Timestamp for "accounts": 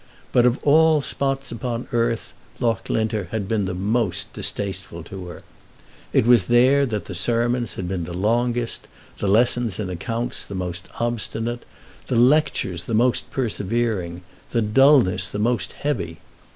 9.91-10.43